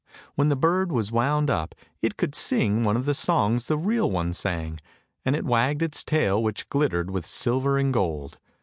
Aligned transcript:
When 0.33 0.49
the 0.49 0.55
bird 0.55 0.91
was 0.91 1.11
wound 1.11 1.51
up, 1.51 1.75
it 2.01 2.17
could 2.17 2.33
sing 2.33 2.83
one 2.83 2.97
of 2.97 3.05
the 3.05 3.13
songs 3.13 3.67
the 3.67 3.77
real 3.77 4.09
one 4.09 4.33
sang, 4.33 4.79
and 5.23 5.35
it 5.35 5.45
wagged 5.45 5.83
its 5.83 6.03
tail 6.03 6.41
which 6.41 6.69
glittered 6.69 7.11
with 7.11 7.27
silver 7.27 7.77
and 7.77 7.93
gold. 7.93 8.39